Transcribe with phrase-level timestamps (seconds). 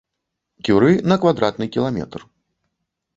[0.69, 2.25] Кюры на квадратны кіламетр.